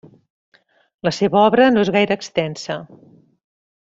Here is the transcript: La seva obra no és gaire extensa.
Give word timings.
La 1.07 1.11
seva 1.17 1.43
obra 1.51 1.67
no 1.75 1.83
és 1.87 1.93
gaire 1.97 2.17
extensa. 2.21 2.79